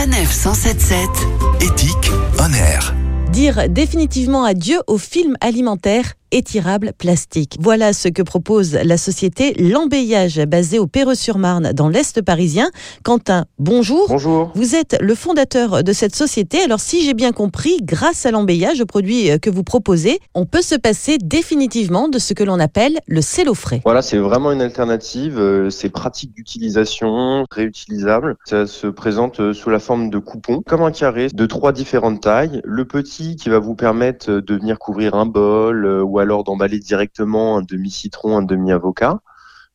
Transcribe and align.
Sanef 0.00 0.32
177. 0.32 1.10
Éthique 1.60 2.10
on 2.38 2.50
air. 2.54 2.94
Dire 3.32 3.68
définitivement 3.68 4.44
adieu 4.44 4.80
aux 4.86 4.96
films 4.96 5.36
alimentaires 5.42 6.14
étirable 6.32 6.92
plastique. 6.96 7.56
Voilà 7.60 7.92
ce 7.92 8.08
que 8.08 8.22
propose 8.22 8.74
la 8.74 8.96
société 8.96 9.54
L'Embeyage, 9.54 10.40
basée 10.46 10.78
au 10.78 10.86
Perreux-sur-Marne, 10.86 11.72
dans 11.72 11.88
l'Est 11.88 12.22
parisien. 12.22 12.70
Quentin, 13.02 13.46
bonjour. 13.58 14.06
Bonjour. 14.08 14.52
Vous 14.54 14.74
êtes 14.74 14.96
le 15.00 15.14
fondateur 15.14 15.82
de 15.82 15.92
cette 15.92 16.14
société. 16.14 16.62
Alors, 16.62 16.80
si 16.80 17.04
j'ai 17.04 17.14
bien 17.14 17.32
compris, 17.32 17.78
grâce 17.82 18.26
à 18.26 18.30
l'embeyage, 18.30 18.78
le 18.78 18.86
produit 18.86 19.38
que 19.40 19.50
vous 19.50 19.64
proposez, 19.64 20.20
on 20.34 20.46
peut 20.46 20.62
se 20.62 20.74
passer 20.74 21.18
définitivement 21.18 22.08
de 22.08 22.18
ce 22.18 22.34
que 22.34 22.44
l'on 22.44 22.58
appelle 22.60 22.98
le 23.06 23.20
cello 23.20 23.54
frais. 23.54 23.80
Voilà, 23.84 24.02
c'est 24.02 24.18
vraiment 24.18 24.52
une 24.52 24.62
alternative. 24.62 25.38
Euh, 25.38 25.70
c'est 25.70 25.88
pratique 25.88 26.34
d'utilisation, 26.34 27.44
réutilisable. 27.50 28.36
Ça 28.44 28.66
se 28.66 28.86
présente 28.86 29.40
euh, 29.40 29.52
sous 29.52 29.70
la 29.70 29.78
forme 29.78 30.10
de 30.10 30.18
coupons, 30.18 30.62
comme 30.66 30.82
un 30.82 30.90
carré 30.90 31.28
de 31.28 31.46
trois 31.46 31.72
différentes 31.72 32.22
tailles. 32.22 32.60
Le 32.64 32.84
petit 32.84 33.36
qui 33.36 33.48
va 33.48 33.58
vous 33.58 33.74
permettre 33.74 34.30
de 34.30 34.54
venir 34.54 34.78
couvrir 34.78 35.14
un 35.14 35.26
bol 35.26 35.84
euh, 35.84 36.02
alors 36.20 36.44
d'emballer 36.44 36.78
directement 36.78 37.56
un 37.58 37.62
demi-citron, 37.62 38.36
un 38.36 38.42
demi-avocat. 38.42 39.20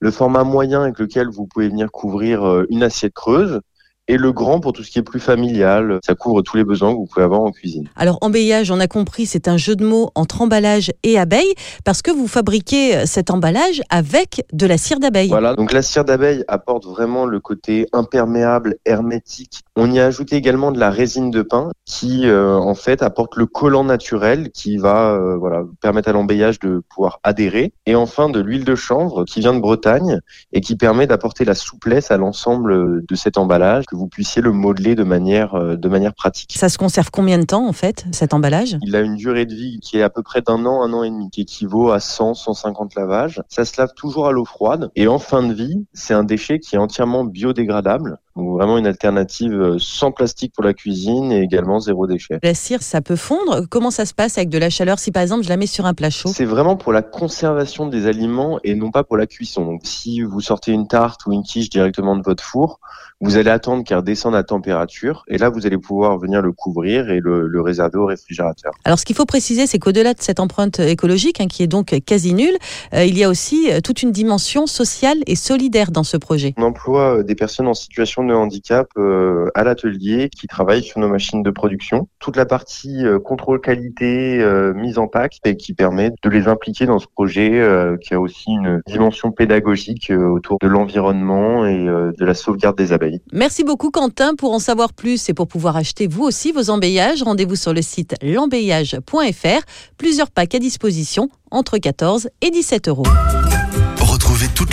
Le 0.00 0.10
format 0.10 0.44
moyen 0.44 0.82
avec 0.82 0.98
lequel 0.98 1.28
vous 1.28 1.46
pouvez 1.46 1.68
venir 1.68 1.90
couvrir 1.90 2.44
euh, 2.44 2.66
une 2.70 2.82
assiette 2.82 3.14
creuse 3.14 3.60
et 4.08 4.16
le 4.16 4.32
grand 4.32 4.60
pour 4.60 4.72
tout 4.72 4.82
ce 4.82 4.90
qui 4.90 4.98
est 4.98 5.02
plus 5.02 5.20
familial. 5.20 5.98
Ça 6.04 6.14
couvre 6.14 6.42
tous 6.42 6.56
les 6.56 6.64
besoins 6.64 6.92
que 6.92 6.98
vous 6.98 7.06
pouvez 7.06 7.24
avoir 7.24 7.40
en 7.40 7.50
cuisine. 7.50 7.88
Alors, 7.96 8.18
emballage, 8.20 8.70
on 8.70 8.80
a 8.80 8.86
compris, 8.86 9.26
c'est 9.26 9.48
un 9.48 9.56
jeu 9.56 9.76
de 9.76 9.84
mots 9.84 10.10
entre 10.14 10.42
emballage 10.42 10.92
et 11.02 11.18
abeille, 11.18 11.54
parce 11.84 12.02
que 12.02 12.10
vous 12.10 12.28
fabriquez 12.28 13.06
cet 13.06 13.30
emballage 13.30 13.82
avec 13.90 14.44
de 14.52 14.66
la 14.66 14.78
cire 14.78 15.00
d'abeille. 15.00 15.28
Voilà, 15.28 15.54
donc 15.54 15.72
la 15.72 15.82
cire 15.82 16.04
d'abeille 16.04 16.44
apporte 16.48 16.84
vraiment 16.84 17.26
le 17.26 17.40
côté 17.40 17.86
imperméable, 17.92 18.76
hermétique. 18.84 19.62
On 19.76 19.90
y 19.90 19.98
a 20.00 20.06
ajouté 20.06 20.36
également 20.36 20.72
de 20.72 20.78
la 20.78 20.90
résine 20.90 21.30
de 21.30 21.42
pin 21.42 21.70
qui, 21.84 22.26
euh, 22.26 22.56
en 22.56 22.74
fait, 22.74 23.02
apporte 23.02 23.36
le 23.36 23.46
collant 23.46 23.84
naturel 23.84 24.50
qui 24.50 24.76
va 24.76 25.12
euh, 25.12 25.36
voilà, 25.36 25.64
permettre 25.80 26.08
à 26.08 26.12
l'emballage 26.12 26.58
de 26.58 26.82
pouvoir 26.88 27.20
adhérer. 27.22 27.72
Et 27.86 27.94
enfin, 27.94 28.28
de 28.28 28.40
l'huile 28.40 28.64
de 28.64 28.74
chanvre 28.74 29.24
qui 29.24 29.40
vient 29.40 29.54
de 29.54 29.60
Bretagne 29.60 30.20
et 30.52 30.60
qui 30.60 30.76
permet 30.76 31.06
d'apporter 31.06 31.44
la 31.44 31.54
souplesse 31.54 32.10
à 32.10 32.16
l'ensemble 32.16 33.04
de 33.04 33.14
cet 33.14 33.38
emballage 33.38 33.84
vous 33.94 34.08
puissiez 34.08 34.42
le 34.42 34.52
modeler 34.52 34.94
de 34.94 35.04
manière, 35.04 35.54
euh, 35.54 35.76
de 35.76 35.88
manière 35.88 36.14
pratique. 36.14 36.54
Ça 36.56 36.68
se 36.68 36.78
conserve 36.78 37.10
combien 37.10 37.38
de 37.38 37.44
temps 37.44 37.66
en 37.66 37.72
fait, 37.72 38.04
cet 38.12 38.34
emballage? 38.34 38.76
Il 38.82 38.94
a 38.96 39.00
une 39.00 39.16
durée 39.16 39.46
de 39.46 39.54
vie 39.54 39.80
qui 39.80 39.98
est 39.98 40.02
à 40.02 40.10
peu 40.10 40.22
près 40.22 40.42
d'un 40.42 40.66
an, 40.66 40.82
un 40.82 40.92
an 40.92 41.02
et 41.02 41.10
demi, 41.10 41.30
qui 41.30 41.42
équivaut 41.42 41.90
à 41.90 42.00
100, 42.00 42.34
150 42.34 42.94
lavages. 42.94 43.42
Ça 43.48 43.64
se 43.64 43.80
lave 43.80 43.94
toujours 43.94 44.26
à 44.26 44.32
l'eau 44.32 44.44
froide 44.44 44.90
et 44.96 45.08
en 45.08 45.18
fin 45.18 45.42
de 45.42 45.54
vie, 45.54 45.86
c'est 45.92 46.14
un 46.14 46.24
déchet 46.24 46.58
qui 46.58 46.76
est 46.76 46.78
entièrement 46.78 47.24
biodégradable. 47.24 48.18
Donc 48.36 48.50
vraiment 48.50 48.78
une 48.78 48.86
alternative 48.86 49.52
euh, 49.52 49.76
sans 49.78 50.10
plastique 50.10 50.52
pour 50.54 50.64
la 50.64 50.74
cuisine 50.74 51.30
et 51.30 51.40
également 51.40 51.78
zéro 51.78 52.06
déchet. 52.06 52.38
La 52.42 52.54
cire, 52.54 52.82
ça 52.82 53.00
peut 53.00 53.16
fondre. 53.16 53.66
Comment 53.70 53.90
ça 53.90 54.06
se 54.06 54.14
passe 54.14 54.38
avec 54.38 54.48
de 54.48 54.58
la 54.58 54.70
chaleur 54.70 54.98
si 54.98 55.12
par 55.12 55.22
exemple 55.22 55.44
je 55.44 55.48
la 55.48 55.56
mets 55.56 55.66
sur 55.66 55.86
un 55.86 55.94
plat 55.94 56.10
chaud? 56.10 56.30
C'est 56.34 56.44
vraiment 56.44 56.76
pour 56.76 56.92
la 56.92 57.02
conservation 57.02 57.86
des 57.86 58.06
aliments 58.06 58.58
et 58.64 58.74
non 58.74 58.90
pas 58.90 59.04
pour 59.04 59.16
la 59.16 59.26
cuisson. 59.26 59.64
Donc 59.64 59.82
si 59.84 60.22
vous 60.22 60.40
sortez 60.40 60.72
une 60.72 60.88
tarte 60.88 61.26
ou 61.26 61.32
une 61.32 61.42
quiche 61.42 61.70
directement 61.70 62.16
de 62.16 62.22
votre 62.22 62.42
four, 62.42 62.80
vous 63.20 63.36
allez 63.36 63.50
attendre 63.50 63.84
qu'elle 63.84 64.02
descende 64.02 64.34
à 64.34 64.42
température 64.42 65.24
et 65.28 65.38
là 65.38 65.48
vous 65.48 65.66
allez 65.66 65.78
pouvoir 65.78 66.18
venir 66.18 66.42
le 66.42 66.52
couvrir 66.52 67.10
et 67.10 67.20
le, 67.20 67.46
le 67.46 67.60
réserver 67.60 67.98
au 67.98 68.06
réfrigérateur. 68.06 68.72
Alors 68.84 68.98
ce 68.98 69.04
qu'il 69.04 69.14
faut 69.14 69.24
préciser, 69.26 69.66
c'est 69.66 69.78
qu'au-delà 69.78 70.12
de 70.12 70.20
cette 70.20 70.40
empreinte 70.40 70.80
écologique 70.80 71.40
hein, 71.40 71.46
qui 71.46 71.62
est 71.62 71.68
donc 71.68 71.94
quasi 72.04 72.34
nulle, 72.34 72.56
euh, 72.92 73.04
il 73.04 73.16
y 73.16 73.22
a 73.22 73.28
aussi 73.28 73.70
euh, 73.70 73.80
toute 73.80 74.02
une 74.02 74.10
dimension 74.10 74.66
sociale 74.66 75.18
et 75.26 75.36
solidaire 75.36 75.92
dans 75.92 76.02
ce 76.02 76.16
projet. 76.16 76.54
On 76.56 76.62
emploie 76.64 77.18
euh, 77.18 77.22
des 77.22 77.36
personnes 77.36 77.68
en 77.68 77.74
situation 77.74 78.23
de 78.26 78.34
handicap 78.34 78.86
euh, 78.96 79.50
à 79.54 79.64
l'atelier 79.64 80.28
qui 80.28 80.46
travaillent 80.46 80.82
sur 80.82 81.00
nos 81.00 81.08
machines 81.08 81.42
de 81.42 81.50
production. 81.50 82.08
Toute 82.18 82.36
la 82.36 82.46
partie 82.46 83.04
euh, 83.04 83.18
contrôle 83.18 83.60
qualité, 83.60 84.40
euh, 84.40 84.72
mise 84.74 84.98
en 84.98 85.08
pack 85.08 85.38
et 85.44 85.56
qui 85.56 85.74
permet 85.74 86.10
de 86.22 86.30
les 86.30 86.48
impliquer 86.48 86.86
dans 86.86 86.98
ce 86.98 87.06
projet 87.06 87.34
qui 88.00 88.14
a 88.14 88.20
aussi 88.20 88.50
une 88.50 88.80
dimension 88.86 89.32
pédagogique 89.32 90.10
autour 90.10 90.58
de 90.60 90.66
l'environnement 90.68 91.66
et 91.66 91.84
de 91.84 92.24
la 92.24 92.34
sauvegarde 92.34 92.76
des 92.76 92.92
abeilles. 92.92 93.20
Merci 93.32 93.64
beaucoup 93.64 93.90
Quentin. 93.90 94.34
Pour 94.34 94.52
en 94.52 94.58
savoir 94.58 94.92
plus 94.92 95.28
et 95.28 95.34
pour 95.34 95.46
pouvoir 95.46 95.76
acheter 95.76 96.06
vous 96.06 96.24
aussi 96.24 96.52
vos 96.52 96.70
emballages, 96.70 97.22
rendez-vous 97.22 97.56
sur 97.56 97.72
le 97.72 97.82
site 97.82 98.14
l'emballage.fr. 98.22 99.64
Plusieurs 99.98 100.30
packs 100.30 100.54
à 100.54 100.58
disposition 100.58 101.28
entre 101.50 101.78
14 101.78 102.28
et 102.40 102.50
17 102.50 102.88
euros. 102.88 103.04